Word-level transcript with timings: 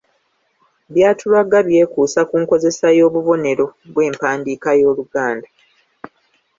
By'atulaga 0.93 1.57
byekuusa 1.67 2.21
ku 2.29 2.35
nkozesa 2.41 2.87
y'obubonero 2.97 3.65
bw'empandiika 3.93 4.69
y'Oluganda. 4.79 5.47